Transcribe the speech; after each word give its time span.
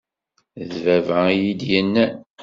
D 0.69 0.71
baba 0.83 1.19
iyi-d-yennan 1.31 2.13